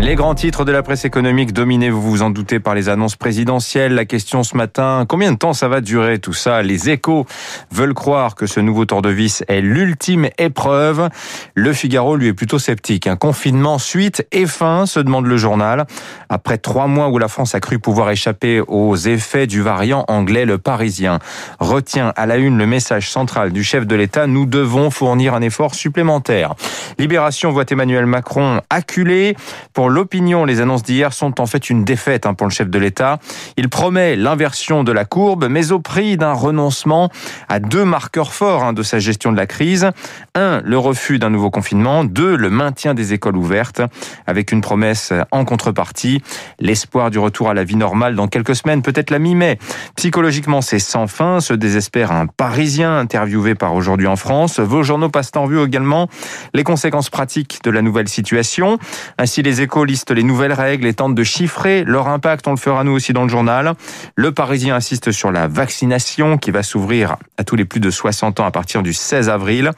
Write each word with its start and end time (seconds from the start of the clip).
Les 0.00 0.14
grands 0.14 0.34
titres 0.34 0.64
de 0.64 0.72
la 0.72 0.82
presse 0.82 1.04
économique 1.04 1.52
dominés, 1.52 1.90
vous 1.90 2.02
vous 2.02 2.22
en 2.22 2.30
doutez, 2.30 2.60
par 2.60 2.74
les 2.74 2.88
annonces 2.88 3.16
présidentielles. 3.16 3.94
La 3.94 4.04
question 4.04 4.42
ce 4.42 4.56
matin, 4.56 5.04
combien 5.08 5.32
de 5.32 5.38
temps 5.38 5.52
ça 5.52 5.68
va 5.68 5.80
durer 5.80 6.18
tout 6.18 6.32
ça? 6.32 6.62
Les 6.62 6.90
échos 6.90 7.26
veulent 7.70 7.94
croire 7.94 8.34
que 8.34 8.46
ce 8.46 8.60
nouveau 8.60 8.84
tour 8.84 9.00
de 9.00 9.08
vis 9.08 9.42
est 9.48 9.60
l'ultime 9.60 10.28
épreuve. 10.38 11.08
Le 11.54 11.72
Figaro, 11.72 12.16
lui, 12.16 12.28
est 12.28 12.34
plutôt 12.34 12.58
sceptique. 12.58 13.06
Un 13.06 13.16
confinement, 13.16 13.78
suite 13.78 14.26
et 14.32 14.46
fin, 14.46 14.86
se 14.86 15.00
demande 15.00 15.26
le 15.26 15.36
journal. 15.36 15.86
Après 16.28 16.58
trois 16.58 16.88
mois 16.88 17.08
où 17.08 17.18
la 17.18 17.28
France 17.28 17.54
a 17.54 17.60
cru 17.60 17.78
pouvoir 17.78 18.10
échapper 18.10 18.60
aux 18.60 18.96
effets 18.96 19.46
du 19.46 19.62
variant 19.62 20.04
anglais, 20.08 20.44
le 20.44 20.58
Parisien 20.58 21.20
retient 21.58 22.12
à 22.16 22.26
la 22.26 22.36
une 22.36 22.58
le 22.58 22.66
message 22.66 23.10
central 23.10 23.52
du 23.52 23.64
chef 23.64 23.86
de 23.86 23.96
l'État. 23.96 24.26
Nous 24.26 24.46
devons 24.46 24.90
fournir 24.90 25.34
un 25.34 25.42
effort 25.42 25.74
supplémentaire. 25.74 26.54
Libération 26.98 27.50
voit 27.50 27.64
Emmanuel 27.70 28.06
Macron 28.10 28.60
acculé. 28.68 29.36
Pour 29.72 29.88
l'opinion, 29.88 30.44
les 30.44 30.60
annonces 30.60 30.82
d'hier 30.82 31.14
sont 31.14 31.40
en 31.40 31.46
fait 31.46 31.70
une 31.70 31.84
défaite 31.84 32.26
hein, 32.26 32.34
pour 32.34 32.46
le 32.46 32.52
chef 32.52 32.68
de 32.68 32.78
l'État. 32.78 33.18
Il 33.56 33.70
promet 33.70 34.16
l'inversion 34.16 34.84
de 34.84 34.92
la 34.92 35.06
courbe, 35.06 35.46
mais 35.48 35.72
au 35.72 35.80
prix 35.80 36.18
d'un 36.18 36.34
renoncement 36.34 37.10
à 37.48 37.58
deux 37.58 37.84
marqueurs 37.84 38.32
forts 38.32 38.64
hein, 38.64 38.72
de 38.72 38.82
sa 38.82 38.98
gestion 38.98 39.32
de 39.32 39.36
la 39.36 39.46
crise. 39.46 39.90
Un, 40.34 40.60
le 40.64 40.78
refus 40.78 41.18
d'un 41.18 41.30
nouveau 41.30 41.50
confinement. 41.50 42.04
Deux, 42.04 42.36
le 42.36 42.50
maintien 42.50 42.94
des 42.94 43.12
écoles 43.12 43.36
ouvertes, 43.36 43.82
avec 44.26 44.52
une 44.52 44.60
promesse 44.60 45.12
en 45.30 45.44
contrepartie, 45.44 46.22
l'espoir 46.58 47.10
du 47.10 47.18
retour 47.18 47.48
à 47.48 47.54
la 47.54 47.64
vie 47.64 47.76
normale 47.76 48.14
dans 48.14 48.28
quelques 48.28 48.56
semaines, 48.56 48.82
peut-être 48.82 49.10
la 49.10 49.18
mi-mai. 49.18 49.58
Psychologiquement, 49.96 50.60
c'est 50.60 50.78
sans 50.78 51.06
fin, 51.06 51.40
se 51.40 51.54
désespère 51.54 52.12
un 52.12 52.26
Parisien 52.26 52.98
interviewé 52.98 53.54
par 53.54 53.74
Aujourd'hui 53.74 54.06
en 54.06 54.16
France. 54.16 54.58
Vos 54.58 54.82
journaux 54.82 55.08
passent 55.08 55.32
en 55.36 55.46
vue 55.46 55.62
également 55.62 56.08
les 56.54 56.64
conséquences 56.64 57.10
pratiques 57.10 57.60
de 57.64 57.70
la 57.70 57.82
nouvelle 57.82 57.89
situation. 58.08 58.78
Ainsi, 59.18 59.42
les 59.42 59.62
échos 59.62 59.84
listent 59.84 60.10
les 60.10 60.22
nouvelles 60.22 60.52
règles 60.52 60.86
et 60.86 60.94
tentent 60.94 61.14
de 61.14 61.24
chiffrer 61.24 61.84
leur 61.84 62.08
impact. 62.08 62.46
On 62.48 62.52
le 62.52 62.56
fera 62.56 62.84
nous 62.84 62.92
aussi 62.92 63.12
dans 63.12 63.22
le 63.22 63.28
journal. 63.28 63.74
Le 64.16 64.32
Parisien 64.32 64.76
insiste 64.76 65.12
sur 65.12 65.32
la 65.32 65.48
vaccination 65.48 66.38
qui 66.38 66.50
va 66.50 66.62
s'ouvrir 66.62 67.16
à 67.36 67.44
tous 67.44 67.56
les 67.56 67.64
plus 67.64 67.80
de 67.80 67.90
60 67.90 68.40
ans 68.40 68.46
à 68.46 68.50
partir 68.50 68.82
du 68.82 68.92
16 68.92 69.28
avril. 69.28 69.70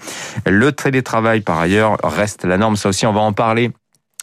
Le 0.46 0.72
télétravail, 0.72 1.40
par 1.40 1.58
ailleurs, 1.58 1.98
reste 2.02 2.44
la 2.44 2.58
norme. 2.58 2.76
Ça 2.76 2.88
aussi, 2.88 3.06
on 3.06 3.12
va 3.12 3.20
en 3.20 3.32
parler 3.32 3.70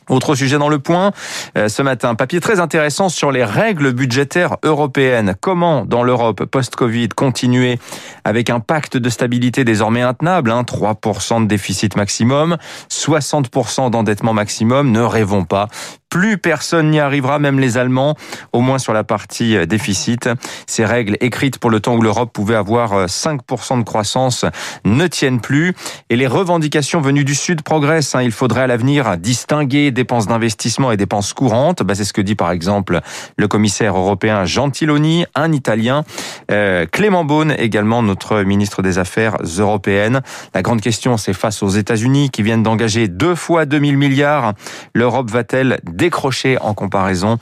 autre 0.10 0.36
sujet 0.36 0.58
dans 0.58 0.70
le 0.70 0.80
point, 0.80 1.12
euh, 1.58 1.70
ce 1.70 1.82
matin, 1.82 2.16
papier 2.16 2.40
très 2.40 2.60
intéressant 2.60 3.10
sur 3.10 3.32
les 3.32 3.44
règles 3.44 3.94
budgétaires 3.94 4.58
européennes. 4.64 5.36
Comment, 5.40 5.86
dans 5.86 6.04
l'Europe 6.04 6.46
post-Covid, 6.46 7.10
continuer 7.10 7.80
avec 8.24 8.50
un 8.50 8.60
pacte 8.60 8.98
de 8.98 9.10
stabilité 9.10 9.64
désormais 9.64 10.02
intenable, 10.02 10.52
hein, 10.52 10.64
3% 10.64 11.42
de 11.42 11.48
déficit 11.48 11.96
maximum, 11.96 12.58
60% 12.90 13.90
d'endettement 13.90 14.34
maximum, 14.34 14.92
ne 14.92 15.02
rêvons 15.02 15.46
pas. 15.46 15.68
Plus 16.10 16.38
personne 16.38 16.90
n'y 16.90 17.00
arrivera, 17.00 17.40
même 17.40 17.60
les 17.60 17.78
Allemands, 17.78 18.16
au 18.54 18.62
moins 18.62 18.80
sur 18.80 18.94
la 18.94 19.04
partie 19.04 19.56
euh, 19.56 19.66
déficit. 19.66 20.30
Ces 20.66 20.86
règles 20.86 21.18
écrites 21.22 21.60
pour 21.60 21.70
le 21.70 21.80
temps 21.80 21.96
où 21.96 22.02
l'Europe 22.02 22.32
pouvait 22.34 22.56
avoir 22.56 23.06
5% 23.06 23.40
euh, 23.40 23.78
de 23.78 23.84
croissance 23.84 24.46
ne 24.86 25.08
tiennent 25.08 25.42
plus. 25.42 25.74
Et 26.10 26.16
les 26.16 26.28
revendications 26.28 27.02
venues 27.02 27.24
du 27.24 27.36
Sud 27.36 27.62
progressent. 27.62 28.16
Hein. 28.16 28.24
Il 28.24 28.32
faudrait 28.32 28.62
à 28.62 28.68
l'avenir 28.68 29.18
distinguer 29.18 29.92
dépenses 29.92 30.28
d'investissement 30.28 30.92
et 30.92 30.98
dépenses 30.98 31.34
courantes. 31.34 31.84
Bah, 31.84 31.96
c'est 31.96 32.06
ce 32.06 32.14
que 32.14 32.22
dit 32.22 32.36
par 32.36 32.52
exemple 32.52 33.00
le 33.38 33.48
commissaire 33.48 33.98
européen 33.98 34.46
Gentiloni, 34.46 35.26
un 35.36 35.52
Italien. 35.52 36.04
Euh, 36.52 36.86
Clément 36.92 37.24
Beaune, 37.24 37.54
également 37.58 38.02
notre 38.02 38.42
ministre 38.42 38.82
des 38.82 38.98
Affaires 38.98 39.38
européennes. 39.58 40.22
La 40.54 40.62
grande 40.62 40.82
question, 40.82 41.18
c'est 41.18 41.34
face 41.34 41.64
aux 41.64 41.70
États-Unis 41.70 42.30
qui 42.30 42.44
viennent 42.44 42.64
d'engager 42.64 43.08
deux 43.08 43.36
fois 43.36 43.66
2000 43.66 43.98
milliards. 43.98 44.54
L'Europe 44.94 45.30
va-t-elle 45.30 45.80
décrocher 46.00 46.58
en 46.60 46.74
comparaison 46.74 47.38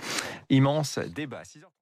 Immense 0.49 0.99
débat. 1.15 1.43